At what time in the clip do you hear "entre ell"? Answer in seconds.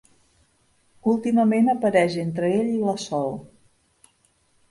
2.23-2.71